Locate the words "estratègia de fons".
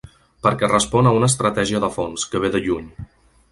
1.33-2.27